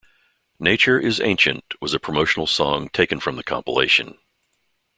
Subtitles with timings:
[0.57, 4.17] "Nature Is Ancient" was a promotional song taken from the compilation.